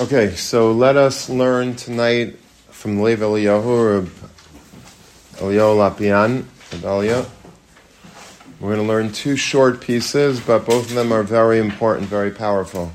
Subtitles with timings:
[0.00, 2.38] Okay, so let us learn tonight
[2.70, 4.08] from Lev Eliyahu
[5.34, 6.44] Eliyahu Lopian,
[6.82, 7.26] Elia.
[8.58, 12.30] We're going to learn two short pieces, but both of them are very important, very
[12.30, 12.92] powerful.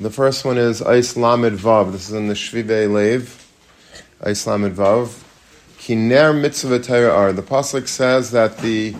[0.00, 1.92] The first one is Ais Lamed Vav.
[1.92, 3.46] This is in the Shvive Lev.
[4.24, 5.22] Ais Lamed Vav.
[5.76, 8.96] Kiner mitzvah Torah The pasuk says that the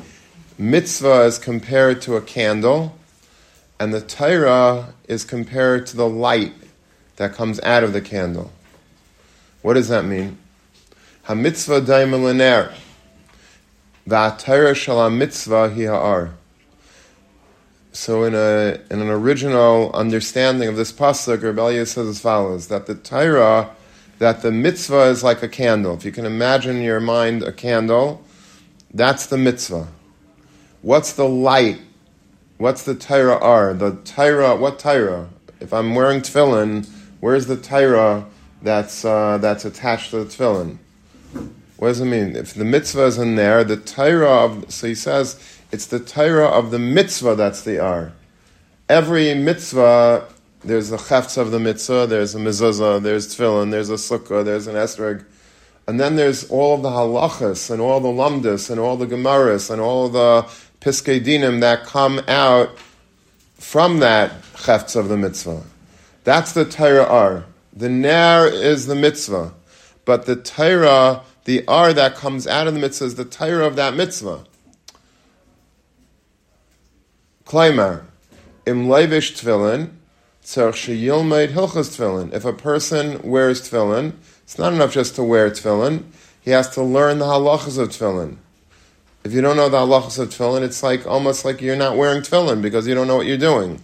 [0.58, 2.98] mitzvah is compared to a candle
[3.82, 6.52] and the Torah is compared to the light
[7.16, 8.52] that comes out of the candle.
[9.62, 10.38] What does that mean?
[11.24, 12.72] Hamitzvah daimel daimon l'ner.
[14.06, 16.30] V'atayra shal mitzvah hi ha'ar.
[17.90, 22.68] So in, a, in an original understanding of this pasuk, Reb Elyah says as follows,
[22.68, 23.74] that the Torah,
[24.20, 25.94] that the mitzvah is like a candle.
[25.94, 28.22] If you can imagine in your mind a candle,
[28.94, 29.88] that's the mitzvah.
[30.82, 31.80] What's the light
[32.62, 33.74] What's the Torah are?
[33.74, 35.28] The Torah, what Torah?
[35.58, 36.88] If I'm wearing tefillin,
[37.18, 38.24] where's the Torah
[38.62, 40.78] that's, uh, that's attached to the tefillin?
[41.76, 42.36] What does it mean?
[42.36, 45.40] If the mitzvah is in there, the Torah of, so he says,
[45.72, 48.12] it's the Torah of the mitzvah that's the R.
[48.88, 50.28] Every mitzvah,
[50.62, 54.68] there's the chefts of the mitzvah, there's a mezuzah, there's tefillin, there's a sukkah, there's
[54.68, 55.24] an esrog.
[55.88, 59.68] And then there's all of the halachas and all the lamdas and all the gemaras
[59.68, 60.48] and all the
[60.82, 62.76] piskei dinim that come out
[63.54, 65.62] from that chefts of the mitzvah.
[66.24, 67.44] That's the Torah R.
[67.72, 69.54] The ner is the mitzvah,
[70.04, 73.76] but the Torah, the R that comes out of the mitzvah is the Torah of
[73.76, 74.44] that mitzvah.
[77.44, 78.04] Klaimar,
[78.66, 79.90] im leivish tefillin,
[80.44, 82.32] tzarch sheyilmeid tefillin.
[82.34, 86.04] If a person wears tefillin, it's not enough just to wear tefillin.
[86.40, 88.36] He has to learn the halachas of tefillin.
[89.24, 92.22] If you don't know the halachas of tefillin, it's like almost like you're not wearing
[92.22, 93.80] tefillin because you don't know what you're doing.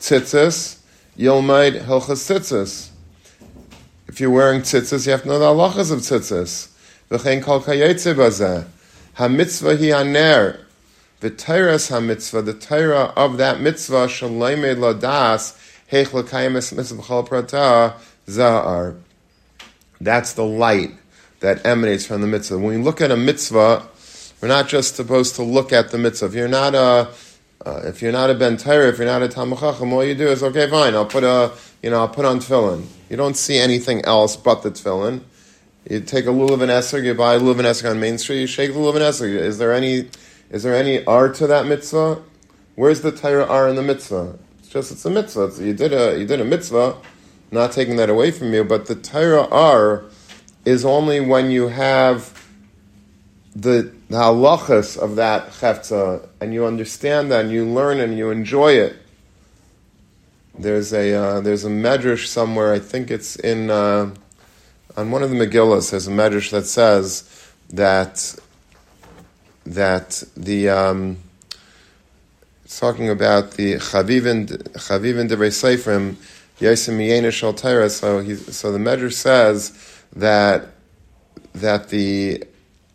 [0.00, 0.80] Tzitzis,
[1.16, 2.88] yilmaid hilchas tzitzis.
[4.08, 6.68] If you're wearing tzitzis, you have to know the halachas of tzitzis.
[7.10, 8.66] V'chein kol kayetze bazeh.
[9.14, 10.66] Ha-mitzvah hi aner.
[11.20, 15.56] V'teiras ha-mitzvah, the Torah of that mitzvah, shalaymed ladas,
[15.92, 17.94] heich l'kayim es mitzvah prata,
[18.26, 18.96] zahar.
[20.00, 20.90] That's the light
[21.38, 22.58] that emanates from the mitzvah.
[22.58, 23.86] When we look at a mitzvah,
[24.40, 26.26] we're not just supposed to look at the mitzvah.
[26.26, 27.08] If you're not a
[27.64, 28.64] uh, if you're not a ben if
[28.98, 30.94] you're not a Talmud Chacham, all you do is okay, fine.
[30.94, 31.52] I'll put a
[31.82, 32.86] you know I'll put on tefillin.
[33.10, 35.20] You don't see anything else but the tefillin.
[35.88, 38.40] You take a lulav and esrog, you buy a lulav and esrog on Main Street,
[38.40, 39.34] you shake the lulav and esrog.
[39.34, 40.08] Is there any
[40.50, 42.22] is there any art to that mitzvah?
[42.76, 44.38] Where's the Torah R in the mitzvah?
[44.60, 45.44] It's just it's a mitzvah.
[45.44, 46.96] It's, you did a you did a mitzvah,
[47.50, 50.04] not taking that away from you, but the Torah R
[50.64, 52.39] is only when you have
[53.54, 58.30] the, the halachas of that chefza, and you understand that, and you learn and you
[58.30, 58.96] enjoy it.
[60.58, 62.72] There's a uh, there's a medrash somewhere.
[62.72, 64.14] I think it's in uh,
[64.96, 65.90] on one of the Megillas.
[65.90, 68.34] There's a medrash that says that
[69.64, 71.18] that the um,
[72.68, 76.16] talking about the chavivin chavivin devrei seifrim
[76.60, 80.68] yasim shal So he, so the medrash says that
[81.54, 82.44] that the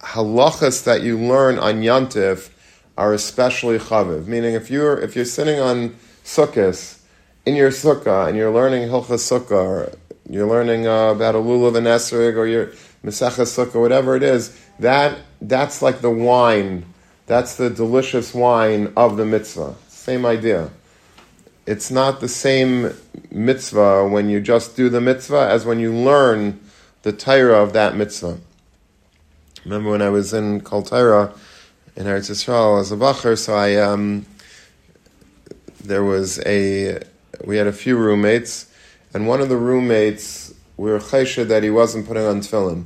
[0.05, 2.49] halachas that you learn on Yantif
[2.97, 4.27] are especially chaviv.
[4.27, 6.99] Meaning, if you're if you're sitting on sukkahs
[7.45, 9.97] in your sukkah and you're learning hilchas sukkah, or
[10.29, 12.67] you're learning uh, about a lulav and esrig, or your
[13.03, 16.85] mesachas sukkah, whatever it is, that that's like the wine.
[17.27, 19.75] That's the delicious wine of the mitzvah.
[19.89, 20.69] Same idea.
[21.65, 22.93] It's not the same
[23.31, 26.59] mitzvah when you just do the mitzvah as when you learn
[27.01, 28.37] the Torah of that mitzvah.
[29.65, 31.35] Remember when I was in Kaltaira
[31.95, 34.27] in Eretz Yisrael as a bacher, so I um,
[35.83, 37.01] there was a
[37.43, 38.71] we had a few roommates,
[39.11, 42.85] and one of the roommates we were chayshed that he wasn't putting on tefillin.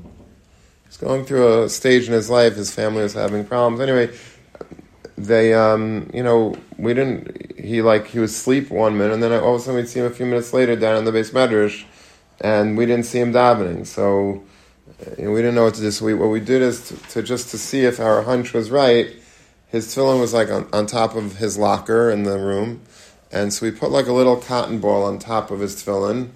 [0.86, 2.56] He's going through a stage in his life.
[2.56, 3.82] His family was having problems.
[3.82, 4.18] Anyway,
[5.18, 7.60] they um, you know we didn't.
[7.60, 10.00] He like he was asleep one minute, and then all of a sudden we'd see
[10.00, 11.84] him a few minutes later down in the base medrash,
[12.40, 13.86] and we didn't see him davening.
[13.86, 14.44] So
[15.18, 15.92] and we didn't know what to do.
[15.92, 18.70] So we, what we did is to, to, just to see if our hunch was
[18.70, 19.16] right.
[19.68, 22.82] His tefillin was like on, on top of his locker in the room,
[23.32, 26.30] and so we put like a little cotton ball on top of his tefillin,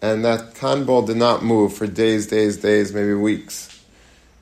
[0.00, 3.84] and that cotton ball did not move for days, days, days, maybe weeks.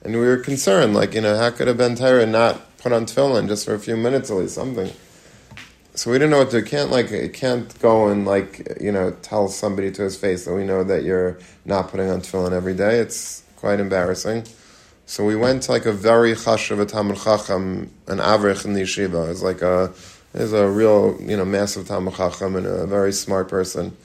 [0.02, 1.94] And we were concerned, like you know, how could a ben
[2.30, 4.90] not put on tefillin just for a few minutes at least, something.
[5.94, 6.62] So we didn't know what to.
[6.62, 10.54] Can't like it can't go and like you know tell somebody to his face that
[10.54, 13.00] we know that you're not putting on tefillin every day.
[13.00, 14.44] It's quite embarrassing.
[15.06, 19.30] So we went to like a very chashav Talmud Chacham, an avrich in the yeshiva.
[19.30, 19.92] It's like a,
[20.34, 23.96] is a real, you know, massive Talmud Chacham and a very smart person.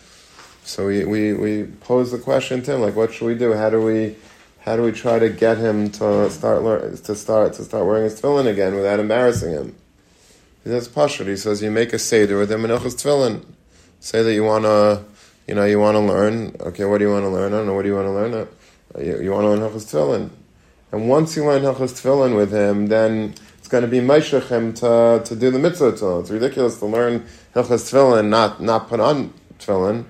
[0.64, 3.54] So we, we, we pose the question to him, like, what should we do?
[3.54, 4.16] How do we
[4.62, 8.06] how do we try to get him to start learn, to start to start wearing
[8.06, 9.76] his tefillin again without embarrassing him?
[10.64, 11.28] He says pashut.
[11.28, 13.46] He says you make a seder with him in his tefillin.
[14.00, 15.06] Say that you wanna,
[15.48, 16.56] you know, you wanna learn.
[16.60, 17.54] Okay, what do you want to learn?
[17.54, 17.76] I don't know.
[17.76, 18.48] What do you want to learn?
[18.98, 20.30] You, you want to learn Hilchos Tefillin.
[20.92, 25.24] And once you learn Hilchos Tefillin with him, then it's going to be Meishachem to,
[25.26, 26.22] to do the mitzvah tefillin.
[26.22, 30.06] It's ridiculous to learn Hilchos Tefillin, not, not put on Tefillin.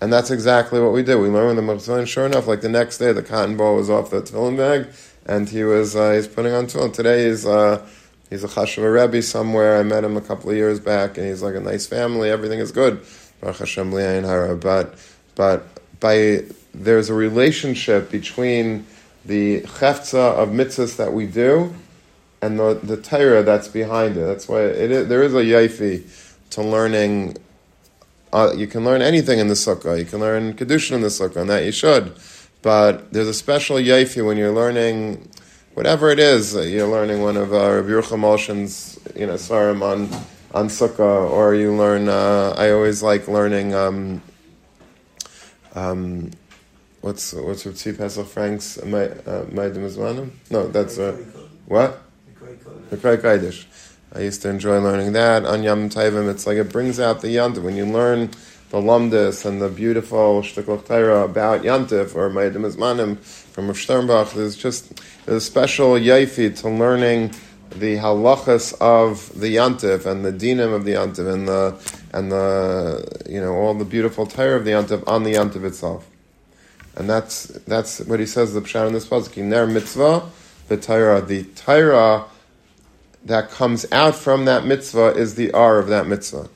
[0.00, 1.16] And that's exactly what we did.
[1.16, 2.06] We learned the tefillin.
[2.06, 4.88] Sure enough, like the next day, the cotton ball was off the tefillin bag,
[5.24, 6.92] and he was uh, he's putting on tefillin.
[6.92, 7.86] Today he's uh,
[8.28, 9.78] he's a chashuva rebbe somewhere.
[9.78, 12.28] I met him a couple of years back, and he's like a nice family.
[12.28, 13.02] Everything is good.
[13.40, 14.98] But
[15.36, 15.66] but
[16.00, 16.44] by
[16.74, 18.86] there's a relationship between
[19.24, 21.74] the chefza of mitzvahs that we do
[22.42, 24.20] and the, the Torah that's behind it.
[24.20, 26.04] That's why it is, there is a yaifi
[26.50, 27.36] to learning
[28.34, 29.96] uh, you can learn anything in the sukkah.
[29.96, 32.16] You can learn kedushin in the sukkah, and that you should.
[32.62, 35.28] But there's a special yaifi when you're learning
[35.74, 36.52] whatever it is.
[36.52, 40.08] You're learning one of uh, Rabbi Yerucham you know, svarim on
[40.52, 42.08] on sukkah, or you learn.
[42.08, 43.72] Uh, I always like learning.
[43.72, 44.20] Um,
[45.76, 46.32] um,
[47.04, 51.12] what's what's Ritzi Pesach Frank's my uh, my No, that's uh,
[51.66, 52.02] what
[52.88, 53.66] the Krei Kaidish.
[54.14, 56.30] I used to enjoy learning that on Yom Tovim.
[56.30, 58.30] It's like it brings out the Yantiv when you learn
[58.70, 64.32] the Lumdis and the beautiful Shtikloch Torah about Yantiv or Ma'adim Izmanim from Rav Sternbuch.
[64.32, 64.96] There's just
[65.26, 67.34] there's a special yaifi to learning
[67.70, 71.76] the halachas of the Yantiv and the dinim of the Yantiv and the
[72.14, 76.08] and the you know all the beautiful Torah of the Yantiv on the Yantiv itself.
[76.96, 79.36] And that's that's what he says the pshat in this pasuk.
[79.42, 80.30] Ner mitzvah,
[80.68, 82.26] the Torah, the Torah
[83.24, 86.48] that comes out from that mitzvah is the R of that mitzvah.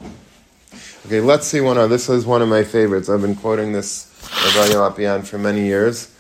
[1.06, 3.08] Okay, let's see one this is one of my favorites.
[3.08, 6.14] I've been quoting this Rabbi Lopian for many years.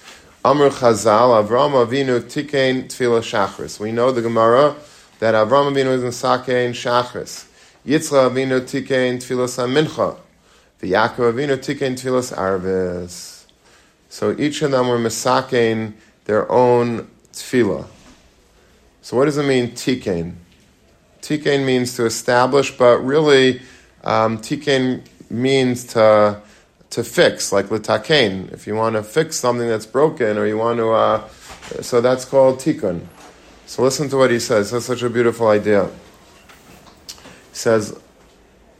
[0.44, 3.78] Amr Chazal, Avram Avinu Tikein Tefillah Shachris.
[3.78, 4.76] We know the Gemara
[5.18, 7.46] that Avram Avinu is in Sakein Shachris.
[7.86, 10.16] Yitzchak Avinu Tikein Tefillah Mincha.
[10.78, 13.37] The Yaakov Avinu Tikein Tefillah Arvis.
[14.08, 15.94] So each of them were Misakein
[16.24, 17.86] their own tefillah.
[19.02, 20.34] So what does it mean, tikain?
[21.22, 23.62] Tikain means to establish, but really,
[24.04, 26.40] um, tikain means to
[26.90, 28.50] to fix, like litakein.
[28.52, 31.28] If you want to fix something that's broken, or you want to, uh,
[31.82, 33.06] so that's called tikkun.
[33.66, 34.70] So listen to what he says.
[34.70, 35.86] That's such a beautiful idea.
[35.86, 37.12] He
[37.52, 37.98] says,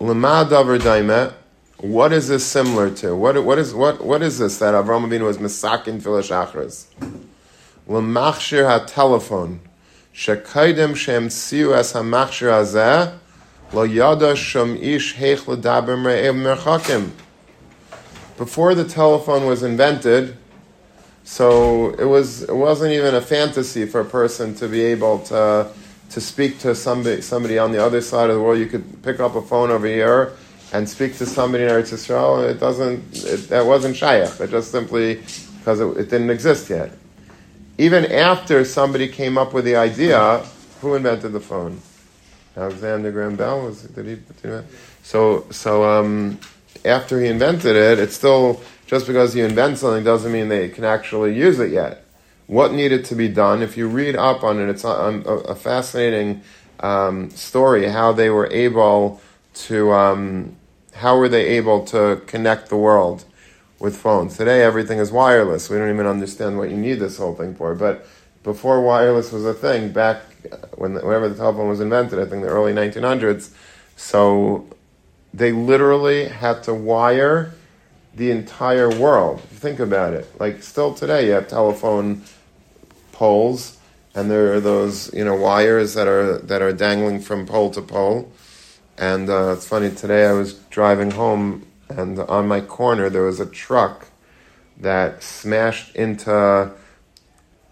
[0.01, 1.35] "Lema davar daimet."
[1.81, 3.15] What is this similar to?
[3.15, 6.87] What, what is what what is this that Avraham Avinu was misakin filash achras?
[7.89, 9.61] Lemachshir ha telephone
[10.13, 13.17] shekaidem shem tziu es hamachshir hazeh
[13.73, 17.11] lo yada shum ish heich ledaber merchakim.
[18.37, 20.37] Before the telephone was invented,
[21.23, 25.71] so it was it wasn't even a fantasy for a person to be able to
[26.11, 28.59] to speak to somebody somebody on the other side of the world.
[28.59, 30.33] You could pick up a phone over here
[30.73, 32.49] and speak to somebody in Eretz Yisrael.
[32.49, 33.03] It doesn't.
[33.25, 34.41] It, that wasn't shaykh.
[34.41, 35.23] It just simply
[35.59, 36.91] because it, it didn't exist yet
[37.79, 40.45] even after somebody came up with the idea,
[40.81, 41.81] who invented the phone?
[42.57, 44.17] Alexander Graham Bell was did he?
[44.43, 44.69] Did he
[45.05, 46.41] so so um,
[46.85, 50.85] after he invented it, it's still just because you invent something doesn't mean they can
[50.85, 52.05] actually use it yet.
[52.49, 53.63] What needed to be done?
[53.63, 56.43] If you read up on it, it's a, a fascinating
[56.81, 59.21] um, story how they were able
[59.67, 60.57] to um,
[60.95, 63.25] how were they able to connect the world
[63.79, 64.37] with phones.
[64.37, 65.71] Today, everything is wireless.
[65.71, 67.75] We don't even understand what you need this whole thing for.
[67.75, 68.07] But
[68.43, 70.23] before wireless was a thing, back
[70.77, 73.51] when whenever the telephone was invented, I think the early 1900s,
[73.97, 74.67] so
[75.35, 77.53] they literally had to wire
[78.15, 79.41] the entire world.
[79.43, 80.29] Think about it.
[80.41, 82.23] Like still today, you have telephone
[83.13, 83.79] poles,
[84.15, 87.83] and there are those you know wires that are that are dangling from pole to
[87.83, 88.33] pole.
[88.99, 90.27] And uh, it's funny today.
[90.27, 94.09] I was driving home and on my corner there was a truck
[94.79, 96.71] that smashed into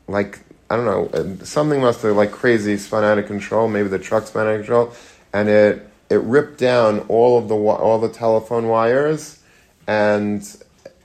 [0.08, 3.68] like I don't know something must have like crazy spun out of control.
[3.68, 4.92] Maybe the truck spun out of control,
[5.32, 9.40] and it it ripped down all of the all the telephone wires,
[9.86, 10.42] and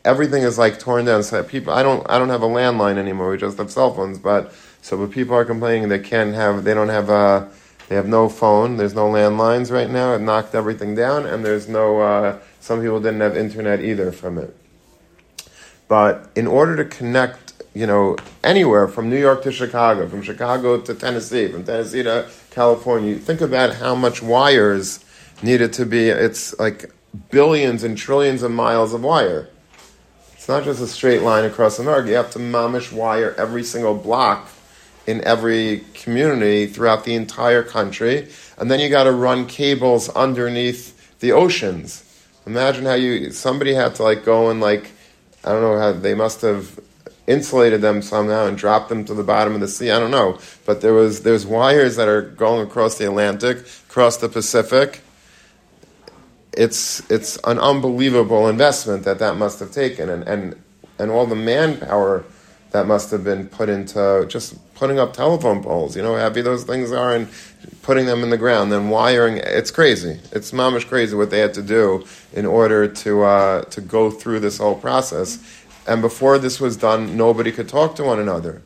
[0.04, 1.22] everything is like torn down.
[1.22, 3.30] So people, I don't I don't have a landline anymore.
[3.30, 4.52] We just have cell phones, but
[4.82, 7.48] so but people are complaining they can't have they don't have a
[7.92, 8.78] they have no phone.
[8.78, 10.14] There's no landlines right now.
[10.14, 12.00] It knocked everything down, and there's no.
[12.00, 14.56] Uh, some people didn't have internet either from it.
[15.90, 20.80] But in order to connect, you know, anywhere from New York to Chicago, from Chicago
[20.80, 25.04] to Tennessee, from Tennessee to California, think about how much wires
[25.44, 26.08] needed to be.
[26.08, 26.94] It's like
[27.30, 29.50] billions and trillions of miles of wire.
[30.36, 32.08] It's not just a straight line across America.
[32.08, 34.48] You have to mamish wire every single block
[35.12, 38.30] in every community throughout the entire country.
[38.58, 42.04] And then you got to run cables underneath the oceans.
[42.48, 44.92] Imagine how you, somebody had to like go and like,
[45.44, 46.80] I don't know how, they must have
[47.28, 49.92] insulated them somehow and dropped them to the bottom of the sea.
[49.92, 50.40] I don't know.
[50.66, 55.02] But there was, there's wires that are going across the Atlantic, across the Pacific
[56.54, 60.62] it's it's an unbelievable investment that that must have taken, and and
[61.00, 62.24] and all the manpower
[62.72, 65.96] that must have been put into just putting up telephone poles.
[65.96, 67.28] You know, how heavy those things are, and
[67.82, 69.38] putting them in the ground, then wiring.
[69.38, 70.20] It's crazy.
[70.32, 74.40] It's mamish crazy what they had to do in order to uh, to go through
[74.40, 75.40] this whole process.
[75.88, 78.62] And before this was done, nobody could talk to one another.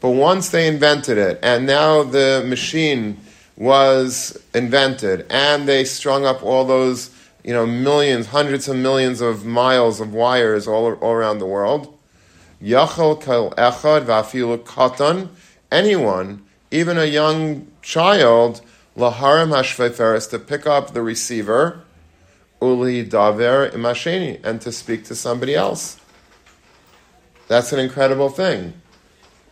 [0.00, 3.16] But once they invented it, and now the machine
[3.56, 7.10] was invented, and they strung up all those,
[7.44, 11.98] you know, millions, hundreds of millions of miles of wires all, all around the world.
[12.62, 15.28] Yachal kal echad vafilu katan.
[15.70, 18.60] Anyone, even a young child,
[18.96, 21.82] laharim hashveiferes, to pick up the receiver,
[22.60, 25.98] uli daver imasheni, and to speak to somebody else.
[27.48, 28.74] That's an incredible thing.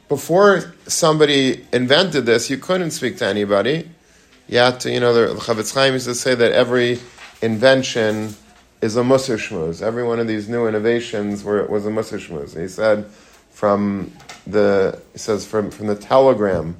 [0.08, 3.90] Before somebody invented this, you couldn't speak to anybody.
[4.48, 6.98] You had to, you know, the Chofetz Chaim used to say that every
[7.42, 8.34] invention
[8.80, 9.82] is a Musar Shmuz.
[9.82, 12.58] Every one of these new innovations were, was a Musar Shmuz.
[12.60, 13.06] He said
[13.50, 14.12] from
[14.46, 16.76] the, he says from, from the telegram,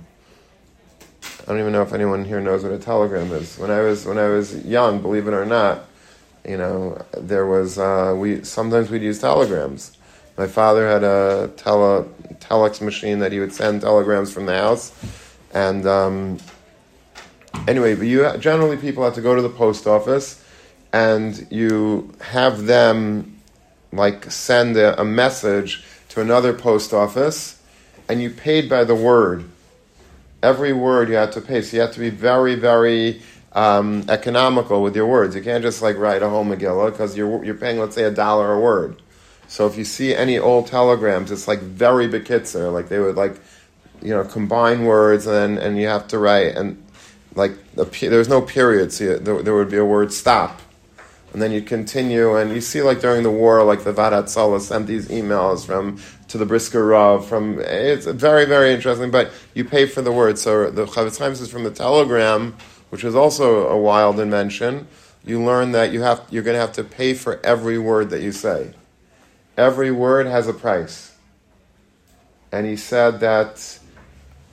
[1.22, 3.58] I don't even know if anyone here knows what a telegram is.
[3.58, 5.84] When I was when I was young, believe it or not,
[6.46, 9.96] you know, there was uh, we sometimes we'd use telegrams.
[10.38, 12.04] My father had a tele,
[12.38, 14.92] telex machine that he would send telegrams from the house.
[15.52, 16.38] And um,
[17.66, 20.42] anyway, but you generally people have to go to the post office
[20.92, 23.40] and you have them
[23.92, 27.60] like send a, a message to another post office
[28.08, 29.44] and you paid by the word.
[30.42, 31.62] Every word you had to pay.
[31.62, 35.34] So you have to be very, very um, economical with your words.
[35.36, 38.10] You can't just like write a whole Megillah because you're, you're paying, let's say, a
[38.10, 39.00] dollar a word.
[39.48, 43.40] So if you see any old telegrams, it's like very bekitzer, like they would like,
[44.00, 46.80] you know, combine words and and you have to write and
[47.34, 50.60] like there's no period, so you, there, there, would be a word stop,
[51.32, 54.60] and then you continue and you see like during the war, like the Vaad Hatzalah
[54.60, 59.64] sent these emails from to the Brisker Rav from it's very very interesting, but you
[59.64, 60.38] pay for the word.
[60.38, 62.56] So the Chofetz Chaim says from the telegram,
[62.90, 64.88] which is also a wild invention,
[65.24, 68.22] you learn that you have you're going to have to pay for every word that
[68.22, 68.74] you say.
[69.56, 71.14] Every word has a price.
[72.52, 73.78] And he said that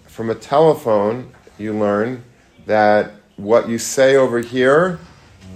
[0.06, 2.24] from a telephone, you learn
[2.68, 5.00] that what you say over here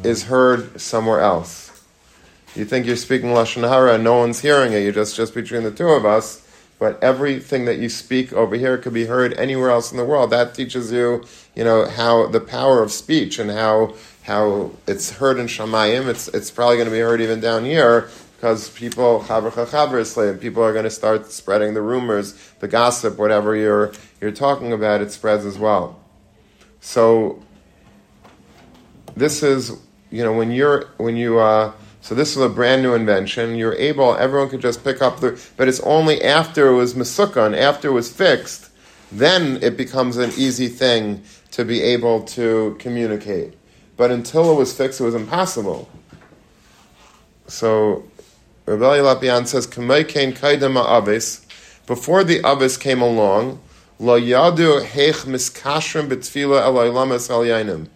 [0.04, 1.70] is heard somewhere else.
[2.56, 5.64] You think you're speaking Lashon Hara and no one's hearing it, you're just, just between
[5.64, 6.46] the two of us,
[6.80, 10.32] but everything that you speak over here could be heard anywhere else in the world.
[10.32, 11.24] That teaches you,
[11.56, 16.28] you know, how the power of speech and how how it's heard in Shamayim, it's,
[16.28, 20.90] it's probably going to be heard even down here, because people people are going to
[20.90, 26.00] start spreading the rumors, the gossip, whatever you're you're talking about, it spreads as well.
[26.82, 27.42] So
[29.16, 29.78] this is
[30.12, 33.56] you know when you're when you uh, so this is a brand new invention.
[33.56, 37.58] You're able everyone could just pick up the but it's only after it was masukan,
[37.58, 38.70] after it was fixed,
[39.12, 43.54] then it becomes an easy thing to be able to communicate.
[43.98, 45.90] But until it was fixed, it was impossible.
[47.48, 48.04] So
[48.66, 50.34] Rabbi Lopian says, kain
[50.78, 51.46] avis."
[51.88, 53.60] Before the avis came along,
[54.00, 57.88] lo yadu heich miskashrim betfila elaylamas al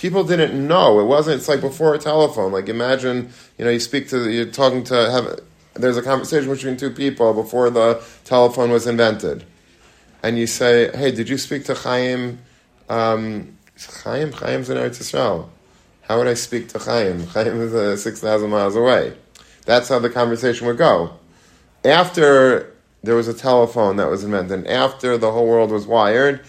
[0.00, 0.98] People didn't know.
[0.98, 1.36] It wasn't.
[1.36, 2.52] It's like before a telephone.
[2.52, 3.28] Like imagine,
[3.58, 5.40] you know, you speak to, you're talking to have.
[5.74, 9.44] There's a conversation between two people before the telephone was invented,
[10.22, 12.38] and you say, "Hey, did you speak to Chaim?"
[12.88, 13.58] Um,
[14.02, 15.50] Chaim, Chaim's in Eretz Yisrael.
[16.00, 17.26] How would I speak to Chaim?
[17.34, 19.12] Chaim is uh, six thousand miles away.
[19.66, 21.12] That's how the conversation would go.
[21.84, 26.40] After there was a telephone that was invented, after the whole world was wired,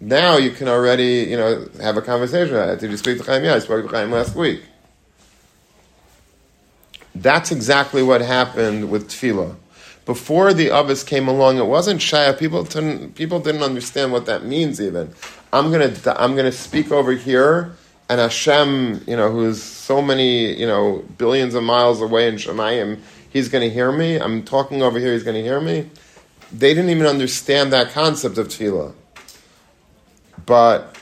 [0.00, 2.54] now you can already, you know, have a conversation.
[2.78, 3.44] Did you speak to Chaim?
[3.44, 4.62] Yeah, I spoke to Chaim last week.
[7.14, 9.56] That's exactly what happened with tefillah.
[10.06, 12.36] Before the Abbas came along, it wasn't shaya.
[12.36, 15.12] People didn't, people didn't understand what that means even.
[15.52, 17.76] I'm gonna, I'm gonna speak over here
[18.10, 22.98] and Hashem, you know, who's so many, you know, billions of miles away in Shemayim,
[23.30, 24.16] he's going to hear me.
[24.16, 25.88] I'm talking over here, he's going to hear me.
[26.50, 28.94] They didn't even understand that concept of tefillah.
[30.46, 30.96] But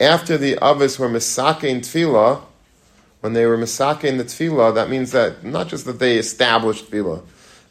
[0.00, 2.42] after the Avis were misakein tefillah,
[3.20, 7.22] when they were misakein the tefillah, that means that not just that they established tefillah,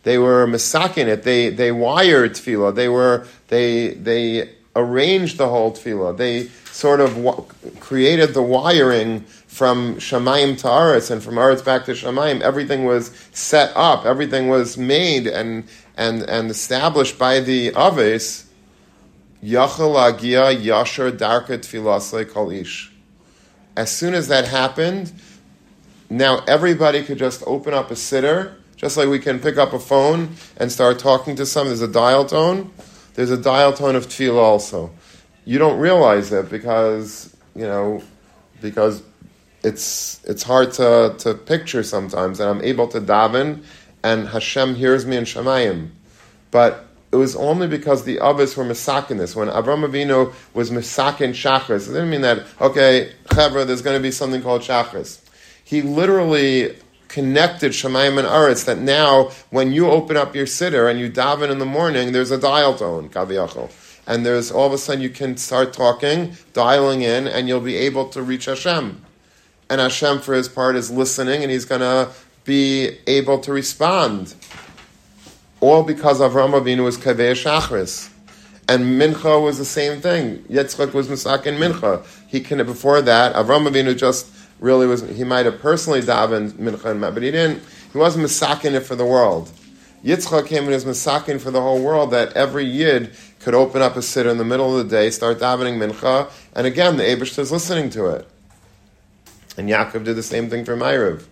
[0.03, 1.23] they were misakein it.
[1.23, 2.75] They they wired tefillah.
[2.75, 6.17] They were they they arranged the whole tefillah.
[6.17, 7.43] They sort of wa-
[7.79, 12.41] created the wiring from Shamayim to Aretz and from Aretz back to Shamayim.
[12.41, 14.05] Everything was set up.
[14.05, 18.45] Everything was made and and and established by the Aves.
[19.43, 22.91] Yachal agia yashar darka ish.
[23.75, 25.11] As soon as that happened,
[26.09, 29.79] now everybody could just open up a sitter, just like we can pick up a
[29.79, 31.69] phone and start talking to someone.
[31.69, 32.71] There's a dial tone.
[33.13, 34.91] There's a dial tone of tefillah also.
[35.45, 38.01] You don't realize it because you know
[38.61, 39.03] because
[39.63, 43.63] it's it's hard to, to picture sometimes, and I'm able to daven,
[44.03, 45.89] and Hashem hears me in Shemayim.
[46.51, 49.35] But it was only because the others were misakin this.
[49.35, 54.03] When Avram Avinu was misakin shachris, it didn't mean that okay, chevra, there's going to
[54.03, 55.21] be something called shachris.
[55.63, 56.75] He literally
[57.07, 61.49] connected Shemayim and Aretz that now when you open up your sitter and you daven
[61.49, 63.71] in the morning, there's a dial tone, kaviyachol.
[64.05, 67.75] And there's all of a sudden you can start talking, dialing in, and you'll be
[67.75, 69.05] able to reach Hashem
[69.69, 72.11] and Hashem, for his part, is listening, and he's going to
[72.47, 74.33] be able to respond.
[75.59, 78.09] All because Avram Avinu was kaveh shachris.
[78.69, 80.39] And Mincha was the same thing.
[80.43, 82.05] Yitzchak was Misakin Mincha.
[82.27, 83.35] He can before that.
[83.35, 84.27] Avram Avinu just
[84.59, 85.01] really was.
[85.01, 87.61] He might have personally davened Mincha and but he didn't.
[87.91, 89.51] He wasn't Misakin it for the world.
[90.03, 92.11] Yitzchak came and was Misakin for the whole world.
[92.11, 95.39] That every Yid could open up a siddur in the middle of the day, start
[95.39, 98.27] davening Mincha, and again the Abish is listening to it.
[99.57, 101.25] And Yaakov did the same thing for Ma'ariv.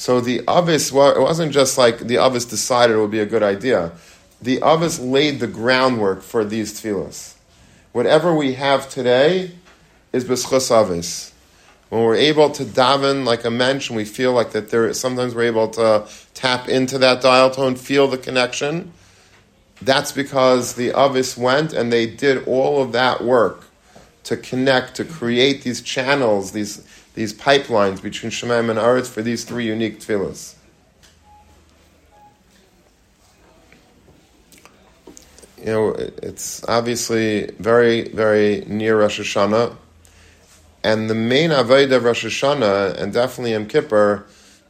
[0.00, 3.26] So the Avis, well, it wasn't just like the Avis decided it would be a
[3.26, 3.92] good idea.
[4.40, 7.34] The Avis laid the groundwork for these tefillas.
[7.92, 9.50] Whatever we have today
[10.14, 11.34] is b'schus Avis.
[11.90, 15.34] When we're able to daven like a mensch and we feel like that there, sometimes
[15.34, 18.94] we're able to tap into that dial tone, feel the connection,
[19.82, 23.66] that's because the Avis went and they did all of that work
[24.24, 26.86] to connect, to create these channels, these
[27.20, 30.54] these pipelines between Shemaim and Aretz for these three unique tefillahs.
[35.58, 39.76] You know, it's obviously very, very near Rosh Hashanah,
[40.82, 44.24] and the main avodah of Rosh Hashanah, and definitely Yom Kippur,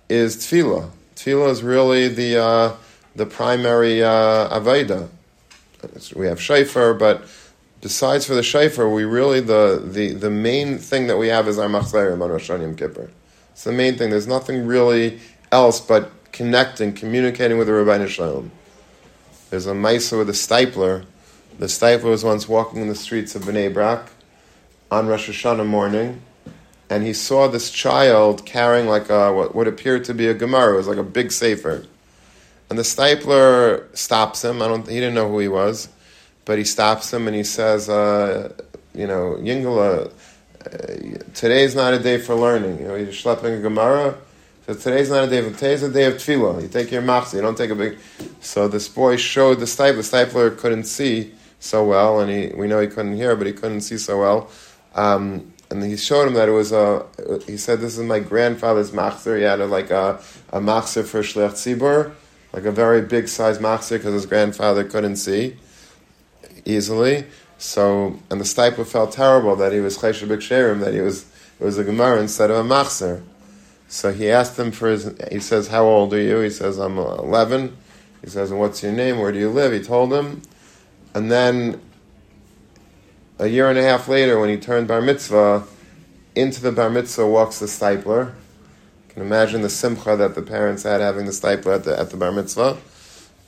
[0.09, 0.91] is tefillah.
[1.15, 2.75] Tefillah is really the uh,
[3.15, 5.07] the primary uh.
[6.17, 7.23] We have shofar, but
[7.81, 11.59] besides for the shofar, we really the, the, the main thing that we have is
[11.59, 13.11] our machzerim on Rosh Hashanah Kippur.
[13.53, 14.11] It's the main thing.
[14.11, 15.21] There's nothing really
[15.53, 18.51] else but connecting, communicating with the Rabbi Shalom.
[19.51, 21.05] There's a Maisa with a Steipler.
[21.59, 24.11] The Steipler was once walking in the streets of Bnei Brak
[24.91, 26.23] on Rosh Hashanah morning,
[26.89, 30.75] and he saw this child carrying like a what, what appeared to be a Gemara.
[30.75, 31.85] It was like a big sefer.
[32.69, 34.63] And the Steipler stops him.
[34.63, 34.87] I don't.
[34.87, 35.89] He didn't know who he was
[36.45, 38.53] but he stops him and he says, uh,
[38.95, 40.11] you know, Yingala,
[40.65, 42.79] uh, today's not a day for learning.
[42.81, 44.17] You know, you're schlepping a Gemara.
[44.67, 45.43] So today's not a day.
[45.43, 46.63] For today's a day of tefillah.
[46.63, 47.35] You take your machzor.
[47.35, 47.99] You don't take a big.
[48.41, 49.97] So this boy showed the Steipler.
[49.97, 53.53] The Steipler couldn't see so well, and he we know he couldn't hear, but he
[53.53, 54.51] couldn't see so well.
[54.95, 57.07] Um, and he showed him that it was a.
[57.47, 59.37] He said, "This is my grandfather's machzor.
[59.37, 62.13] He had a, like a a machzor for shliach tzibur,
[62.53, 65.57] like a very big size machzor because his grandfather couldn't see."
[66.65, 67.27] Easily.
[67.61, 71.27] So, and the Steipler felt terrible that he was Chesha B'Ksherim, that he was,
[71.61, 73.23] it was a Gemara instead of a Machzer.
[73.89, 76.39] So he asked him for his, he says, how old are you?
[76.39, 77.77] He says, I'm 11.
[78.23, 79.19] He says, what's your name?
[79.19, 79.73] Where do you live?
[79.73, 80.41] He told him.
[81.13, 81.81] And then
[83.39, 85.65] a year and a half later, when he turned bar mitzvah,
[86.35, 88.29] into the bar mitzvah walks the Steipler.
[88.29, 92.11] You can imagine the simcha that the parents had having the Steipler at the, at
[92.11, 92.79] the bar mitzvah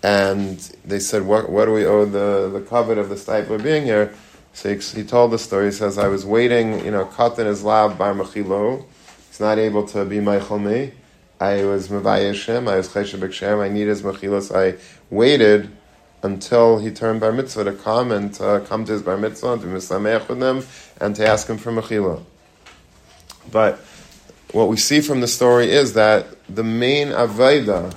[0.03, 3.85] and they said, "What, what do we owe the the covet of the Steipler being
[3.85, 4.13] here?"
[4.53, 5.67] So he, he, told the story.
[5.67, 8.85] He says, "I was waiting, you know, cut in his lab by mechilo.
[9.29, 10.93] He's not able to be my me.
[11.41, 12.69] I was mevayishim.
[12.69, 13.61] I was chesed b'kshem.
[13.61, 14.55] I need his mechilos.
[14.55, 14.79] I
[15.11, 15.71] waited."
[16.25, 19.63] Until he turned bar mitzvah to come and to come to his bar mitzvah and
[19.63, 20.65] to misameach with them
[21.01, 22.23] and to ask him for mechila.
[23.51, 23.81] But
[24.53, 27.93] what we see from the story is that the main avodah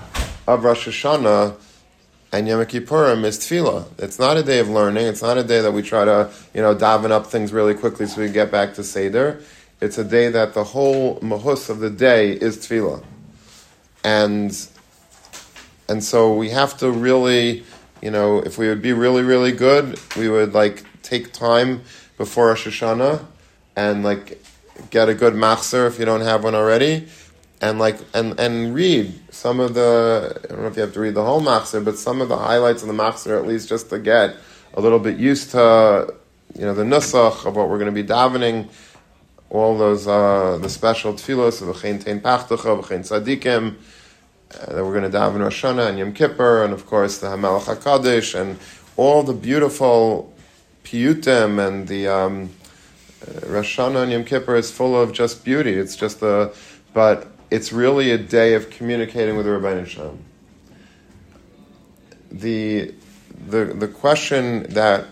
[0.48, 1.56] of Rosh Hashanah
[2.36, 3.86] and Yom Kippurim is tefillah.
[3.98, 5.08] It's not a day of learning.
[5.08, 8.08] It's not a day that we try to, you know, daven up things really quickly
[8.08, 9.42] so we get back to Seder.
[9.80, 13.06] It's a day that the whole mahus of the day is tefillah.
[14.04, 14.68] And,
[15.88, 17.64] and so we have to really,
[18.02, 21.84] you know, if we would be really, really good, we would like take time
[22.18, 23.26] before Rosh Hashanah
[23.78, 24.44] and like
[24.90, 27.08] get a good machzer if you don't have one already,
[27.66, 30.40] and like and and read some of the.
[30.44, 32.38] I don't know if you have to read the whole machzer, but some of the
[32.38, 34.36] highlights of the machzer at least just to get
[34.76, 36.14] a little bit used to
[36.54, 38.70] you know the nusach of what we're going to be davening.
[39.50, 43.76] All those uh, the special tefillos of v'chein tein pachtucha v'chein tzadikim
[44.54, 47.28] uh, that we're going to daven Rosh Hashanah and Yom Kippur, and of course the
[47.28, 48.60] Hamelach Hakadosh and
[48.96, 50.34] all the beautiful
[50.84, 52.52] piyutim and the um,
[53.28, 55.74] uh, Rosh Hashanah and Yom Kippur is full of just beauty.
[55.74, 56.54] It's just a,
[56.94, 60.20] but it's really a day of communicating with the Rabbi Shalom.
[62.32, 62.94] The,
[63.48, 65.08] the, the question that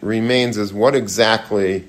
[0.00, 1.86] remains is what exactly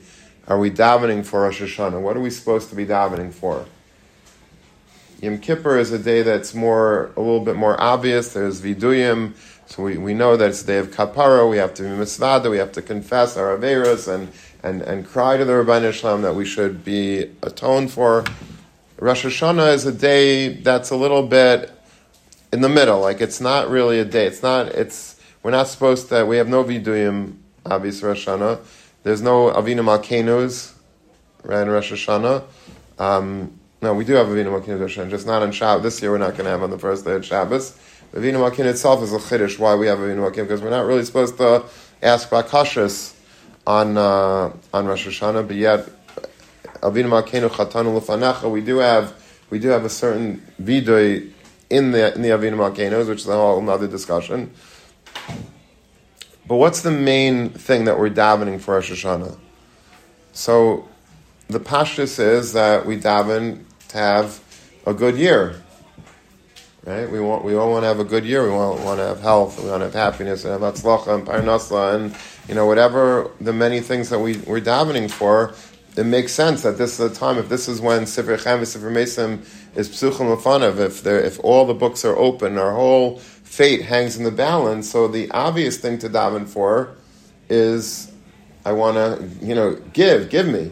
[0.47, 2.01] are we davening for Rosh Hashanah?
[2.01, 3.65] What are we supposed to be davening for?
[5.21, 8.33] Yom Kippur is a day that's more, a little bit more obvious.
[8.33, 9.33] There's Viduyim,
[9.65, 11.49] so we, we know that it's the day of Kapara.
[11.49, 12.51] We have to be misvada.
[12.51, 14.31] We have to confess our averas and,
[14.61, 18.23] and, and cry to the Rabbi Shalom that we should be atoned for.
[18.99, 21.71] Rosh Hashanah is a day that's a little bit
[22.51, 22.99] in the middle.
[22.99, 24.25] Like it's not really a day.
[24.25, 24.69] It's not.
[24.69, 26.25] It's we're not supposed to.
[26.25, 27.37] We have no viduyim.
[27.65, 28.59] Obviously, Rosh Hashanah.
[29.03, 30.73] There's no Avinu Malkenus,
[31.43, 31.63] right?
[31.63, 32.43] Rosh Hashanah.
[32.97, 35.83] Um, no, we do have Avinu Malkeinu Hashem, just not on Shabbos.
[35.83, 37.77] This year we're not going to have on the first day of Shabbos.
[38.13, 39.59] Avinu Malkeinu itself is a chiddush.
[39.59, 40.43] Why we have Avinu Malkeinu?
[40.43, 41.63] Because we're not really supposed to
[42.01, 43.13] ask Bakashas
[43.67, 45.87] on uh, on Rosh Hashanah, but yet
[46.83, 49.13] We do have
[49.49, 51.31] we do have a certain vidoy
[51.69, 54.51] in the in the Avinu Malkeinu, which is a whole another discussion.
[56.47, 59.37] But what's the main thing that we're davening for Rosh Hashanah?
[60.31, 60.87] So
[61.47, 64.39] the pashtus is that we daven to have
[64.85, 65.61] a good year.
[66.85, 67.09] Right?
[67.09, 68.43] We want we all want to have a good year.
[68.43, 69.61] We want, want to have health.
[69.61, 72.15] We want to have happiness and have atzlacha and parnasa and
[72.47, 75.53] you know whatever the many things that we we're davening for.
[75.97, 77.39] It makes sense that this is a time.
[77.39, 79.39] If this is when Sifrei Chaim Sifrei Mesim
[79.75, 84.23] is psuchim lefanav, if if all the books are open, our whole fate hangs in
[84.23, 84.87] the balance.
[84.91, 86.95] So the obvious thing to daven for
[87.49, 88.11] is,
[88.63, 90.71] I want to, you know, give, give me.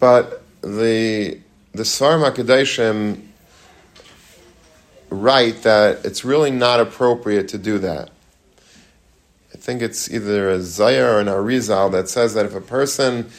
[0.00, 1.38] But the
[1.72, 3.24] the Svarim HaKadoshim
[5.10, 8.10] write that it's really not appropriate to do that.
[9.54, 13.30] I think it's either a Zohar or an Arizal that says that if a person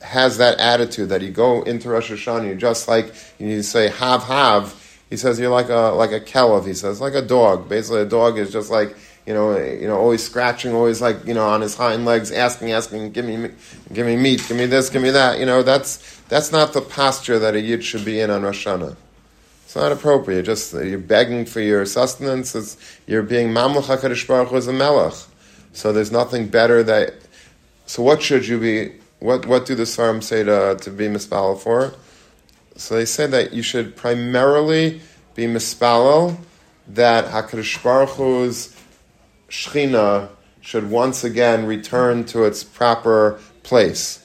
[0.00, 4.24] has that attitude that you go into Rosh Hashanah, you just like you say have
[4.24, 4.82] have.
[5.10, 6.66] He says you're like a like a kelev.
[6.66, 7.68] He says like a dog.
[7.68, 11.34] Basically, a dog is just like you know you know always scratching, always like you
[11.34, 13.50] know on his hind legs, asking, asking, give me
[13.92, 15.38] give me meat, give me this, give me that.
[15.38, 18.66] You know that's that's not the posture that a yid should be in on Rosh
[18.66, 18.96] Hashanah.
[19.64, 20.44] It's not appropriate.
[20.44, 22.54] Just you're begging for your sustenance.
[22.54, 25.14] It's, you're being mamlech Hakadosh Baruch Hu as a melech.
[25.72, 27.14] So there's nothing better that.
[27.86, 28.92] So what should you be?
[29.26, 31.92] What what do the Svarim say to to be mispalel for?
[32.76, 35.00] So they say that you should primarily
[35.34, 36.38] be mispalel
[36.86, 38.80] that Hakadosh Baruch Hu's
[39.48, 40.28] Shechina
[40.60, 44.24] should once again return to its proper place.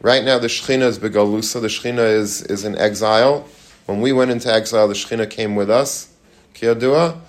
[0.00, 1.60] Right now, the Shechina is begalusa.
[1.60, 3.46] The Shechina is, is in exile.
[3.86, 6.12] When we went into exile, the Shechina came with us,
[6.54, 7.20] Kiyadua.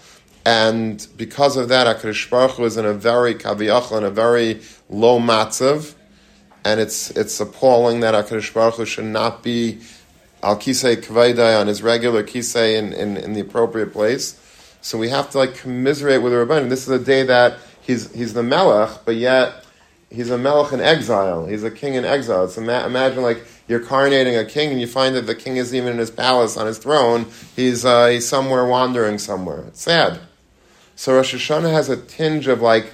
[0.44, 4.62] And because of that, HaKadosh Baruch Hu is in a very kaviyachal, in a very
[4.90, 5.95] low matzav.
[6.66, 9.80] And it's, it's appalling that HaKadosh Baruch Hu should not be
[10.42, 14.40] al kisei kvaydai on his regular kisei in, in, in, the appropriate place.
[14.82, 16.70] So we have to like commiserate with the Rabbanim.
[16.70, 19.64] This is a day that he's, he's the melech, but yet
[20.10, 21.46] he's a melech in exile.
[21.46, 22.48] He's a king in exile.
[22.48, 25.76] So ima- imagine like you're coronating a king and you find that the king isn't
[25.76, 27.28] even in his palace on his throne.
[27.56, 29.66] He's, uh, he's somewhere wandering somewhere.
[29.68, 30.20] It's sad.
[30.96, 32.92] So Rosh Hashanah has a tinge of like,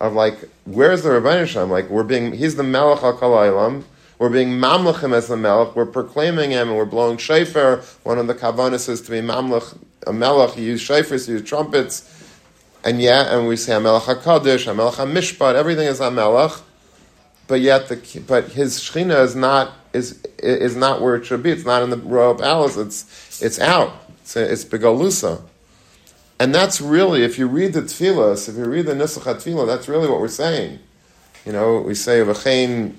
[0.00, 1.70] of like, where's the Rabbi Shalom?
[1.70, 3.84] Like we're being, he's the melech al kalaylam.
[4.18, 5.74] We're being mamlechim as the melech.
[5.74, 7.78] We're proclaiming him and we're blowing shofar.
[8.04, 9.76] One of the kavanas is to be mamlech,
[10.06, 10.56] a melech.
[10.56, 12.10] You use shofars, you use trumpets.
[12.84, 16.60] And yet, and we say Hamelach Hakadosh, Hamelach Hamishpat, everything is Hamelach,
[17.46, 21.50] but yet the but his Shechina is not is is not where it should be.
[21.50, 22.76] It's not in the royal palace.
[22.76, 23.94] It's it's out.
[24.20, 25.40] It's it's begalusa,
[26.40, 29.88] and that's really if you read the tefillas, if you read the Nusach Tefillah, that's
[29.88, 30.80] really what we're saying.
[31.46, 32.96] You know, we say Tein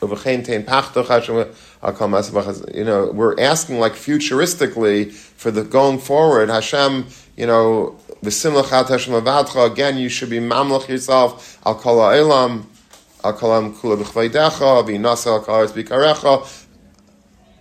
[0.00, 6.50] Pachtoch You know, we're asking like futuristically for the going forward.
[6.50, 9.70] Hashem, you know, V'simlachat Hashem avadcha.
[9.70, 11.58] Again, you should be mamlech yourself.
[11.66, 12.66] Al kol ha'elam.
[13.24, 14.86] Al kolam kula b'chvaydecha.
[14.86, 16.66] V'nasa al kares b'karecha.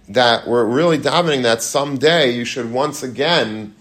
[0.09, 3.73] That we're really davening that someday you should once again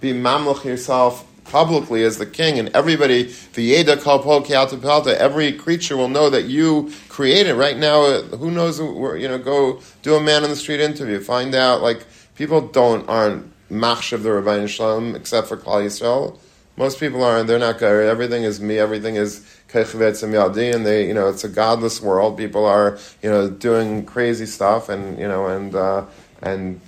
[0.00, 6.08] be mamlech yourself publicly as the king, and everybody, V'yeda kalpo kialta every creature will
[6.08, 7.54] know that you created.
[7.54, 8.78] Right now, who knows?
[8.78, 11.82] You know, go do a man on the street interview, find out.
[11.82, 12.06] Like
[12.36, 16.38] people don't aren't machshav the Rabbi Shalom except for Klal Yisrael.
[16.76, 17.48] Most people aren't.
[17.48, 17.82] They're not.
[17.82, 18.78] Everything is me.
[18.78, 22.38] Everything is kechvetz and yadi, and they, you know, it's a godless world.
[22.38, 26.04] People are, you know, doing crazy stuff, and you know, and uh,
[26.40, 26.80] and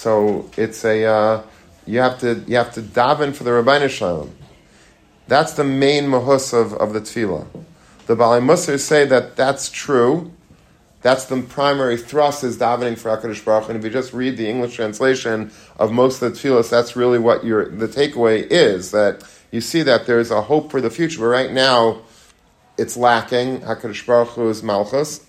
[0.00, 1.42] so it's a uh,
[1.86, 4.34] you have to you have to daven for the Rabbi Shalom.
[5.28, 7.46] That's the main mahus of, of the tefillah.
[8.06, 10.32] The Balei Musar say that that's true.
[11.02, 13.68] That's the primary thrust is davening for Hakadosh Baruch.
[13.68, 17.18] And if you just read the English translation of most of the tefillahs, that's really
[17.18, 18.92] what your the takeaway is.
[18.92, 21.20] That you see that there's a hope for the future.
[21.20, 22.00] But right now,
[22.78, 23.60] it's lacking.
[23.60, 25.26] Hakadosh Baruch Hu is malchus.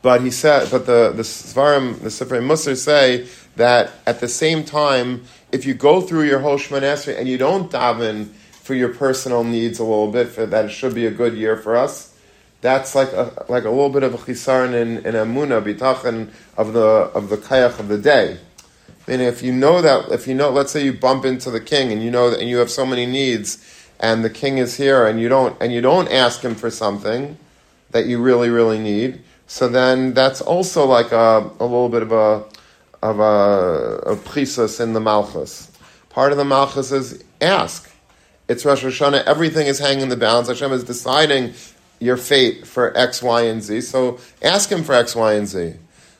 [0.00, 4.64] But he said, but the the Svarim, the Sifrei Musar say that at the same
[4.64, 8.28] time, if you go through your whole Shemon Esrei and you don't daven
[8.62, 11.56] for your personal needs a little bit, for that it should be a good year
[11.56, 12.14] for us,
[12.60, 16.72] that's like a, like a little bit of a chisaron in, in amuna bitachon of
[16.72, 18.38] the of the kayach of the day.
[19.06, 21.92] Meaning, if you know that, if you know, let's say you bump into the king
[21.92, 23.64] and you know that and you have so many needs,
[23.98, 27.38] and the king is here, and you don't and you don't ask him for something
[27.90, 32.12] that you really really need, so then that's also like a, a little bit of
[32.12, 32.44] a
[33.02, 35.72] of a, a in the malchus.
[36.10, 37.90] Part of the malchus is ask.
[38.46, 39.24] It's Rosh Hashanah.
[39.24, 40.48] Everything is hanging in the balance.
[40.48, 41.54] Hashem is deciding
[41.98, 43.80] your fate for X, Y, and Z.
[43.82, 45.74] So ask Him for X, Y, and Z.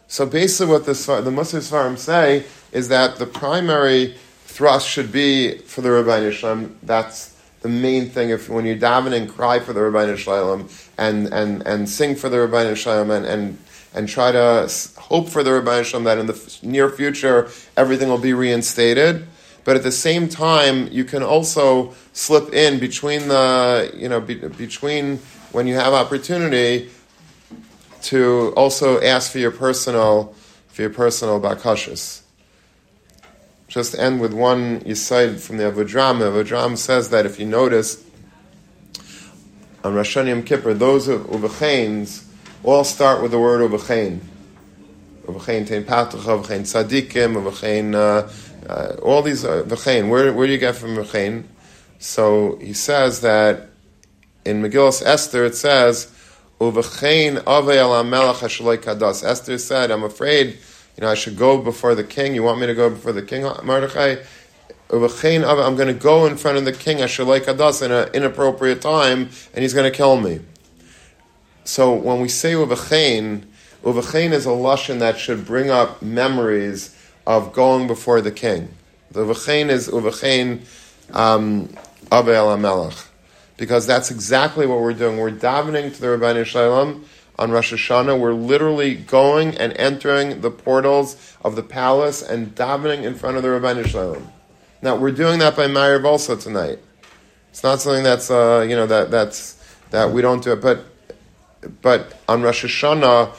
[0.07, 4.15] So basically, what the the Musar Svarim say is that the primary
[4.45, 6.77] thrust should be for the Rabbi Shalom.
[6.83, 8.31] That's the main thing.
[8.31, 12.29] If when you daven and cry for the Rabbi Shalom and and and sing for
[12.29, 13.59] the Rabbi Shalom and and
[13.95, 18.19] and try to hope for the Rabbi Shalom that in the near future everything will
[18.19, 19.27] be reinstated.
[19.65, 24.35] But at the same time, you can also slip in between the you know be,
[24.35, 25.19] between
[25.53, 26.91] when you have opportunity
[28.03, 30.35] to also ask for your personal
[30.69, 32.23] for your personal bakashas.
[33.69, 36.21] Just end with one yisaid from the Avudraham.
[36.21, 38.03] Avudraham says that if you notice
[39.89, 42.27] on Rosh Hashanah Yom Kippur, those uvachains
[42.63, 44.21] all start with the word uvachain.
[45.25, 48.29] Uvachain tein patucha, uvachain tzadikim, uvachain, uh,
[48.71, 49.47] uh, all these.
[49.47, 49.63] Uh,
[50.07, 51.45] where, where do you get from uvachain?
[51.99, 53.69] So he says that
[54.45, 56.13] in Megillah Esther it says,
[56.61, 59.25] Uvachain avei melech kadas.
[59.25, 60.59] Esther said, I'm afraid,
[60.97, 62.35] you know, I should go before the king.
[62.35, 64.17] You want me to go before the king, Mordechai?
[64.91, 69.29] I'm going to go in front of the king, Ashalai kadas, in an inappropriate time,
[69.53, 70.41] and he's going to kill me.
[71.65, 73.45] So when we say Uvachain,
[73.83, 76.97] Uvachain is a lashon that should bring up memories
[77.27, 78.71] of going before the king.
[79.11, 80.65] The Uvachain is Uvachain
[81.15, 81.69] um,
[82.11, 82.95] Abel Melech
[83.59, 85.19] because that's exactly what we're doing.
[85.19, 87.05] We're davening to the Rabbi Shalom
[87.39, 88.19] on Rosh Hashanah.
[88.19, 93.43] We're literally going and entering the portals of the palace and davening in front of
[93.43, 94.33] the Rabbi Shalom.
[94.83, 96.79] Now we're doing that by Meir also tonight.
[97.51, 99.55] It's not something that's uh, you know that that's
[99.91, 100.85] that we don't do it, but
[101.83, 103.35] but on Rosh Hashanah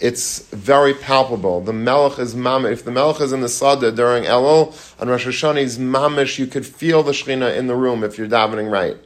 [0.00, 1.60] it's very palpable.
[1.60, 2.72] The Melech is mamish.
[2.72, 6.38] If the Melech is in the Sada during Elul, on Rosh Hashanah he's mamish.
[6.38, 8.96] You could feel the Shechina in the room if you're davening right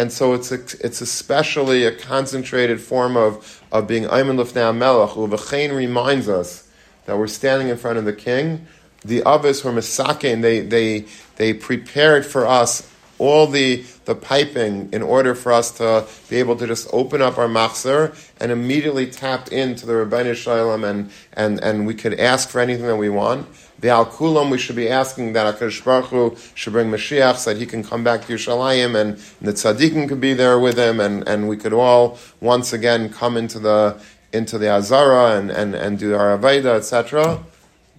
[0.00, 5.10] and so it's a, it's especially a concentrated form of, of being Ayman Lufnei Melech.
[5.10, 6.66] Uvachain reminds us
[7.04, 8.66] that we're standing in front of the king.
[9.04, 15.02] The others were Misakin, they, they, they prepared for us all the, the piping in
[15.02, 19.52] order for us to be able to just open up our machzor and immediately tap
[19.52, 23.46] into the Rabbeinu Shalom and, and, and we could ask for anything that we want.
[23.78, 27.52] The Al Kulam, we should be asking that HaKadosh Baruch Hu should bring Mashiach so
[27.52, 30.78] that he can come back to Yerushalayim and, and the tzaddikim could be there with
[30.78, 34.00] him and, and we could all once again come into the
[34.32, 37.42] into the Azara and, and, and do our Aveda, etc.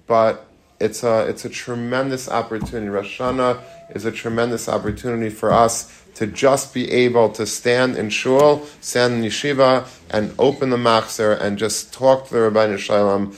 [0.08, 0.48] But
[0.82, 2.90] it's a, it's a tremendous opportunity.
[2.90, 3.62] Rosh Hashanah
[3.96, 9.14] is a tremendous opportunity for us to just be able to stand in shul, stand
[9.14, 13.36] in yeshiva, and open the machzer and just talk to the Rabbi Shalom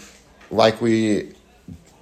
[0.50, 1.34] like we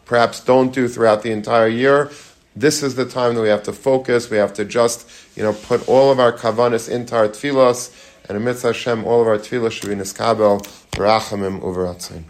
[0.06, 2.12] perhaps don't do throughout the entire year.
[2.56, 4.30] This is the time that we have to focus.
[4.30, 7.92] We have to just, you know, put all of our kavanis into our tefillos,
[8.28, 12.24] and amidst Hashem, all of our tefillos should be niskabel, rachamim, uveratzin.